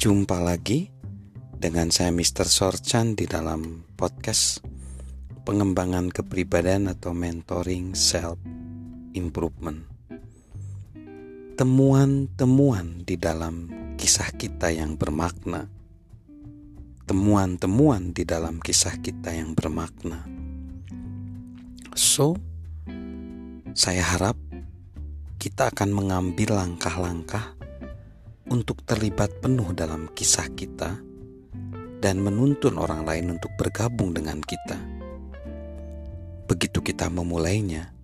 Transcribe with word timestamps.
Jumpa 0.00 0.40
lagi 0.40 0.88
dengan 1.52 1.92
saya 1.92 2.08
Mr. 2.08 2.48
Sorchan 2.48 3.12
di 3.12 3.28
dalam 3.28 3.84
podcast 4.00 4.64
pengembangan 5.44 6.08
kepribadian 6.08 6.88
atau 6.88 7.12
mentoring 7.12 7.92
self 7.92 8.40
improvement. 9.12 9.84
Temuan-temuan 11.52 13.04
di 13.04 13.20
dalam 13.20 13.68
kisah 14.00 14.32
kita 14.40 14.72
yang 14.72 14.96
bermakna. 14.96 15.68
Temuan-temuan 17.04 18.16
di 18.16 18.24
dalam 18.24 18.56
kisah 18.56 18.96
kita 19.04 19.36
yang 19.36 19.52
bermakna. 19.52 20.24
So, 21.92 22.40
saya 23.76 24.00
harap 24.16 24.40
kita 25.36 25.68
akan 25.68 25.92
mengambil 25.92 26.56
langkah-langkah 26.56 27.59
untuk 28.50 28.82
terlibat 28.82 29.38
penuh 29.38 29.70
dalam 29.70 30.10
kisah 30.10 30.50
kita 30.58 30.98
dan 32.02 32.18
menuntun 32.18 32.82
orang 32.82 33.06
lain 33.06 33.38
untuk 33.38 33.54
bergabung 33.54 34.10
dengan 34.10 34.42
kita. 34.42 34.76
Begitu 36.50 36.82
kita 36.82 37.06
memulainya, 37.06 37.94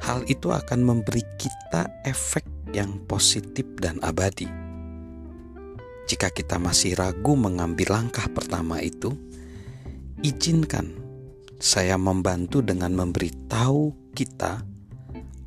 hal 0.00 0.24
itu 0.24 0.48
akan 0.48 0.80
memberi 0.80 1.20
kita 1.36 1.92
efek 2.08 2.48
yang 2.72 3.04
positif 3.04 3.68
dan 3.76 4.00
abadi. 4.00 4.48
Jika 6.08 6.32
kita 6.32 6.56
masih 6.56 6.96
ragu 6.96 7.36
mengambil 7.36 8.00
langkah 8.00 8.26
pertama 8.32 8.80
itu, 8.80 9.12
izinkan 10.24 10.96
saya 11.60 12.00
membantu 12.00 12.64
dengan 12.64 12.96
memberitahu 12.96 13.92
kita 14.16 14.64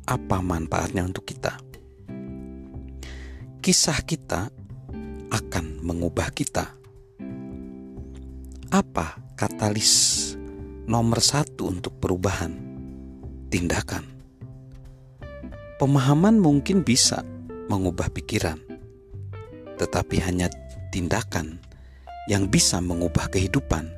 apa 0.06 0.38
manfaatnya 0.38 1.02
untuk 1.02 1.26
kita 1.26 1.73
kisah 3.64 4.04
kita 4.04 4.52
akan 5.32 5.80
mengubah 5.80 6.28
kita. 6.36 6.76
Apa 8.68 9.16
katalis 9.40 10.36
nomor 10.84 11.24
satu 11.24 11.72
untuk 11.72 11.96
perubahan? 11.96 12.52
Tindakan. 13.48 14.04
Pemahaman 15.80 16.36
mungkin 16.36 16.84
bisa 16.84 17.24
mengubah 17.72 18.12
pikiran, 18.12 18.60
tetapi 19.80 20.20
hanya 20.20 20.52
tindakan 20.92 21.56
yang 22.28 22.44
bisa 22.52 22.84
mengubah 22.84 23.32
kehidupan. 23.32 23.88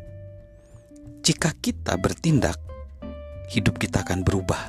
Jika 1.26 1.50
kita 1.58 1.98
bertindak, 1.98 2.62
hidup 3.50 3.82
kita 3.82 4.06
akan 4.06 4.22
berubah, 4.22 4.62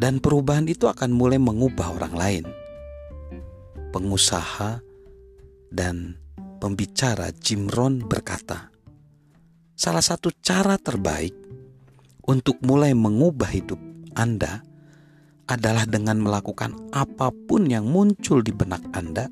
dan 0.00 0.24
perubahan 0.24 0.64
itu 0.72 0.88
akan 0.88 1.12
mulai 1.12 1.36
mengubah 1.36 2.00
orang 2.00 2.16
lain 2.16 2.63
pengusaha 3.94 4.82
dan 5.70 6.18
pembicara 6.58 7.30
Jim 7.30 7.70
Rohn 7.70 8.02
berkata, 8.02 8.74
salah 9.78 10.02
satu 10.02 10.34
cara 10.42 10.74
terbaik 10.82 11.30
untuk 12.26 12.58
mulai 12.66 12.90
mengubah 12.90 13.54
hidup 13.54 13.78
Anda 14.18 14.66
adalah 15.46 15.86
dengan 15.86 16.18
melakukan 16.18 16.90
apa 16.90 17.30
pun 17.30 17.70
yang 17.70 17.86
muncul 17.86 18.42
di 18.42 18.50
benak 18.50 18.82
Anda, 18.90 19.30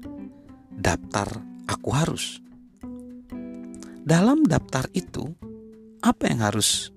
daftar 0.71 1.27
aku 1.67 1.91
harus. 1.91 2.39
Dalam 4.07 4.47
daftar 4.47 4.87
itu, 4.95 5.27
apa 6.07 6.31
yang 6.31 6.39
harus 6.47 6.95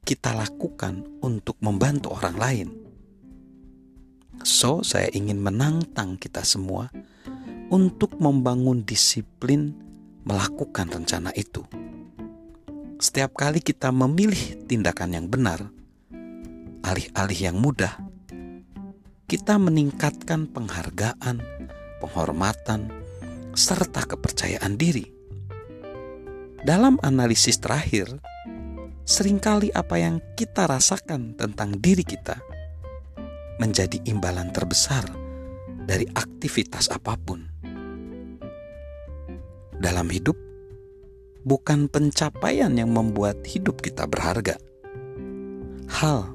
kita 0.00 0.32
lakukan 0.32 1.04
untuk 1.20 1.60
membantu 1.60 2.16
orang 2.16 2.36
lain? 2.40 2.85
So, 4.44 4.84
saya 4.84 5.08
ingin 5.14 5.40
menantang 5.40 6.20
kita 6.20 6.44
semua 6.44 6.92
untuk 7.70 8.18
membangun 8.18 8.86
disiplin 8.86 9.74
melakukan 10.26 10.90
rencana 10.90 11.30
itu. 11.34 11.62
Setiap 12.96 13.36
kali 13.36 13.60
kita 13.60 13.92
memilih 13.92 14.66
tindakan 14.66 15.14
yang 15.14 15.26
benar, 15.28 15.68
alih-alih 16.82 17.40
yang 17.52 17.58
mudah, 17.60 17.92
kita 19.26 19.58
meningkatkan 19.58 20.48
penghargaan, 20.48 21.42
penghormatan, 22.00 22.88
serta 23.52 24.06
kepercayaan 24.06 24.78
diri. 24.78 25.10
Dalam 26.64 26.98
analisis 27.04 27.60
terakhir, 27.60 28.10
sering 29.06 29.38
kali 29.38 29.70
apa 29.70 30.00
yang 30.00 30.18
kita 30.34 30.66
rasakan 30.66 31.38
tentang 31.38 31.78
diri 31.78 32.02
kita 32.02 32.42
menjadi 33.56 34.00
imbalan 34.04 34.52
terbesar 34.52 35.04
dari 35.86 36.04
aktivitas 36.12 36.92
apa 36.92 37.16
pun. 37.16 37.46
Dalam 39.76 40.08
hidup, 40.08 40.36
bukan 41.46 41.86
pencapaian 41.86 42.72
yang 42.74 42.90
membuat 42.90 43.44
hidup 43.46 43.84
kita 43.84 44.08
berharga. 44.08 44.58
Hal 45.86 46.34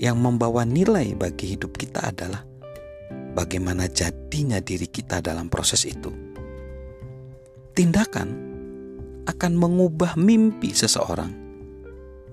yang 0.00 0.18
membawa 0.18 0.66
nilai 0.66 1.14
bagi 1.14 1.54
hidup 1.54 1.78
kita 1.78 2.10
adalah 2.10 2.42
bagaimana 3.36 3.86
jadinya 3.86 4.58
diri 4.58 4.90
kita 4.90 5.22
dalam 5.22 5.46
proses 5.46 5.86
itu. 5.86 6.10
Tindakan 7.74 8.28
akan 9.24 9.52
mengubah 9.54 10.18
mimpi 10.18 10.74
seseorang 10.74 11.30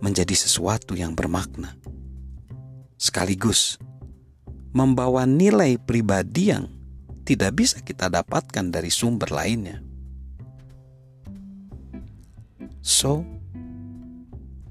menjadi 0.01 0.33
sesuatu 0.33 0.97
yang 0.97 1.13
bermakna. 1.13 1.78
Sekaligus, 2.97 3.78
membawa 4.72 5.28
nilai 5.28 5.76
pribadi 5.76 6.52
yang 6.52 6.68
tidak 7.28 7.52
bisa 7.59 7.78
kita 7.84 8.08
dapatkan 8.08 8.72
dari 8.72 8.90
sumber 8.92 9.30
lainnya. 9.32 9.84
So, 12.82 13.22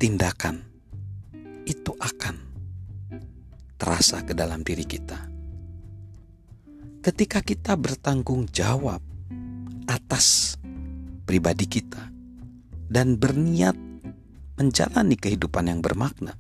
tindakan 0.01 0.67
itu 1.63 1.95
akan 1.95 2.37
terasa 3.79 4.27
ke 4.27 4.35
dalam 4.35 4.67
diri 4.67 4.83
kita. 4.83 5.31
Ketika 7.01 7.41
kita 7.41 7.81
bertanggung 7.81 8.51
jawab 8.53 9.01
atas 9.89 10.59
pribadi 11.25 11.65
kita 11.65 12.13
dan 12.91 13.17
berniat 13.17 13.79
menjalani 14.61 15.17
kehidupan 15.17 15.73
yang 15.73 15.81
bermakna, 15.81 16.37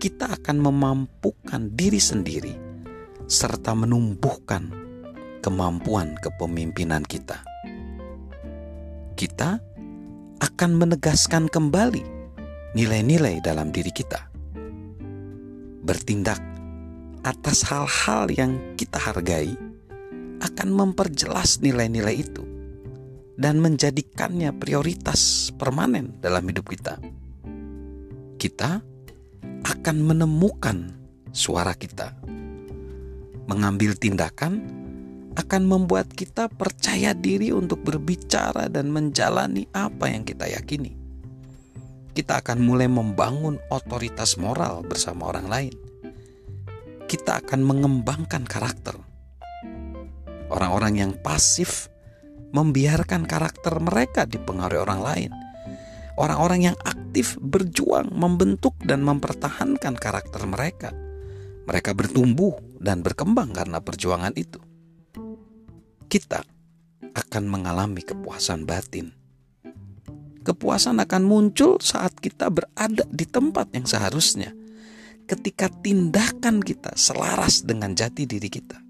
kita 0.00 0.32
akan 0.32 0.64
memampukan 0.64 1.68
diri 1.76 2.00
sendiri 2.00 2.56
serta 3.28 3.76
menumbuhkan 3.76 4.72
kemampuan 5.44 6.16
kepemimpinan 6.24 7.04
kita. 7.04 7.44
Kita 9.12 9.60
akan 10.40 10.70
menegaskan 10.72 11.52
kembali 11.52 12.00
nilai-nilai 12.72 13.44
dalam 13.44 13.68
diri 13.68 13.92
kita. 13.92 14.24
Bertindak 15.84 16.40
atas 17.20 17.68
hal-hal 17.68 18.32
yang 18.32 18.56
kita 18.80 18.96
hargai 18.96 19.52
akan 20.40 20.68
memperjelas 20.72 21.60
nilai-nilai 21.60 22.16
itu 22.16 22.40
dan 23.36 23.60
menjadikannya 23.60 24.56
prioritas 24.56 25.52
permanen 25.60 26.16
dalam 26.24 26.40
hidup 26.48 26.72
kita. 26.72 26.96
Kita 28.40 28.89
akan 29.64 29.96
menemukan 30.02 30.92
suara 31.30 31.72
kita. 31.74 32.14
Mengambil 33.48 33.96
tindakan 33.98 34.62
akan 35.38 35.62
membuat 35.64 36.10
kita 36.10 36.50
percaya 36.50 37.14
diri 37.14 37.54
untuk 37.54 37.80
berbicara 37.86 38.66
dan 38.66 38.90
menjalani 38.90 39.64
apa 39.72 40.10
yang 40.10 40.26
kita 40.26 40.50
yakini. 40.50 40.94
Kita 42.10 42.42
akan 42.42 42.58
mulai 42.60 42.90
membangun 42.90 43.56
otoritas 43.70 44.34
moral 44.36 44.82
bersama 44.82 45.30
orang 45.30 45.46
lain. 45.46 45.74
Kita 47.06 47.40
akan 47.40 47.60
mengembangkan 47.62 48.44
karakter. 48.44 48.98
Orang-orang 50.50 50.98
yang 50.98 51.12
pasif 51.14 51.86
membiarkan 52.50 53.30
karakter 53.30 53.78
mereka 53.78 54.26
dipengaruhi 54.26 54.82
orang 54.82 55.00
lain 55.00 55.30
orang-orang 56.20 56.70
yang 56.70 56.76
aktif 56.84 57.40
berjuang 57.40 58.12
membentuk 58.12 58.76
dan 58.84 59.00
mempertahankan 59.00 59.96
karakter 59.96 60.44
mereka. 60.44 60.92
Mereka 61.64 61.96
bertumbuh 61.96 62.60
dan 62.76 63.00
berkembang 63.00 63.56
karena 63.56 63.80
perjuangan 63.80 64.36
itu. 64.36 64.60
Kita 66.10 66.44
akan 67.16 67.44
mengalami 67.48 68.04
kepuasan 68.04 68.68
batin. 68.68 69.16
Kepuasan 70.40 71.00
akan 71.00 71.22
muncul 71.24 71.80
saat 71.80 72.16
kita 72.16 72.48
berada 72.48 73.04
di 73.12 73.24
tempat 73.28 73.70
yang 73.76 73.84
seharusnya, 73.84 74.56
ketika 75.28 75.68
tindakan 75.68 76.64
kita 76.64 76.96
selaras 76.96 77.62
dengan 77.62 77.92
jati 77.92 78.24
diri 78.24 78.48
kita. 78.48 78.80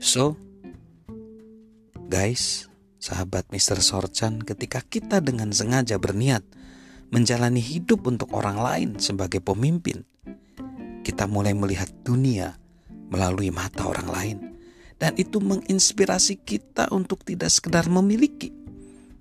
So, 0.00 0.34
guys, 2.08 2.69
sahabat 3.00 3.48
Mr. 3.48 3.80
Sorchan, 3.80 4.44
ketika 4.44 4.84
kita 4.84 5.24
dengan 5.24 5.50
sengaja 5.50 5.96
berniat 5.96 6.44
menjalani 7.10 7.58
hidup 7.58 8.06
untuk 8.06 8.30
orang 8.36 8.60
lain 8.60 8.88
sebagai 9.00 9.40
pemimpin, 9.40 10.04
kita 11.02 11.24
mulai 11.26 11.56
melihat 11.56 11.90
dunia 12.04 12.54
melalui 13.10 13.50
mata 13.50 13.90
orang 13.90 14.08
lain 14.12 14.38
Dan 15.00 15.16
itu 15.16 15.40
menginspirasi 15.40 16.44
kita 16.44 16.92
untuk 16.92 17.24
tidak 17.24 17.48
sekedar 17.48 17.88
memiliki, 17.88 18.52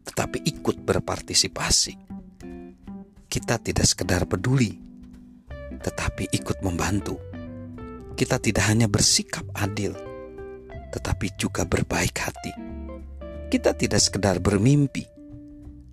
tetapi 0.04 0.44
ikut 0.44 0.84
berpartisipasi. 0.84 1.96
Kita 3.32 3.56
tidak 3.64 3.88
sekedar 3.88 4.28
peduli, 4.28 4.76
tetapi 5.80 6.36
ikut 6.36 6.60
membantu. 6.68 7.16
Kita 8.12 8.44
tidak 8.44 8.68
hanya 8.68 8.92
bersikap 8.92 9.48
adil, 9.56 9.96
tetapi 10.92 11.32
juga 11.40 11.64
berbaik 11.64 12.28
hati. 12.28 12.79
Kita 13.50 13.74
tidak 13.74 13.98
sekedar 13.98 14.38
bermimpi, 14.38 15.10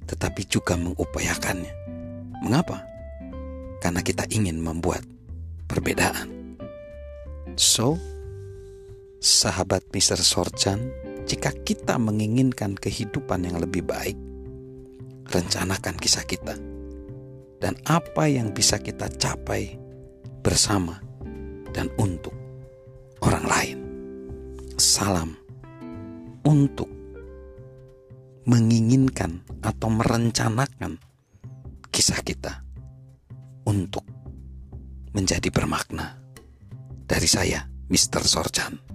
tetapi 0.04 0.44
juga 0.44 0.76
mengupayakannya. 0.76 1.72
Mengapa? 2.44 2.84
Karena 3.80 4.04
kita 4.04 4.28
ingin 4.28 4.60
membuat 4.60 5.00
perbedaan. 5.64 6.60
So, 7.56 7.96
sahabat 9.24 9.88
Mr. 9.88 10.20
Sorjan, 10.20 10.92
jika 11.24 11.48
kita 11.64 11.96
menginginkan 11.96 12.76
kehidupan 12.76 13.48
yang 13.48 13.56
lebih 13.56 13.88
baik, 13.88 14.20
rencanakan 15.32 15.96
kisah 15.96 16.28
kita 16.28 16.60
dan 17.58 17.72
apa 17.88 18.28
yang 18.28 18.52
bisa 18.52 18.76
kita 18.76 19.08
capai 19.16 19.80
bersama 20.44 21.00
dan 21.72 21.88
untuk 21.96 22.36
orang 23.24 23.48
lain. 23.48 23.78
Salam 24.76 25.32
untuk 26.44 26.86
menginginkan 28.46 29.42
atau 29.58 29.90
merencanakan 29.90 31.02
kisah 31.90 32.22
kita 32.22 32.62
untuk 33.66 34.06
menjadi 35.10 35.50
bermakna. 35.50 36.22
Dari 37.06 37.26
saya, 37.26 37.66
Mr. 37.90 38.22
Sorjan. 38.22 38.85